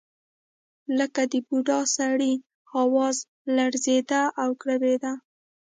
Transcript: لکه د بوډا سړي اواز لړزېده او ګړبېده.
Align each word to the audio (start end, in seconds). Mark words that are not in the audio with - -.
لکه 0.97 1.21
د 1.31 1.33
بوډا 1.47 1.79
سړي 1.97 2.33
اواز 2.81 3.17
لړزېده 3.55 4.23
او 4.41 4.49
ګړبېده. 4.61 5.13